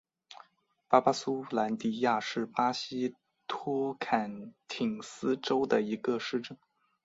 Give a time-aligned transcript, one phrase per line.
[0.87, 3.13] 巴巴苏兰迪亚是巴西
[3.47, 6.57] 托坎廷斯州的一个市镇。